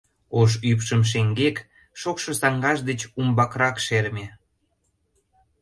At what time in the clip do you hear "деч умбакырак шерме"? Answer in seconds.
2.89-4.25